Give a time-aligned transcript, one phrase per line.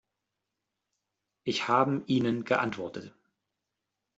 [1.43, 3.13] Ich haben Ihnen geantwortet.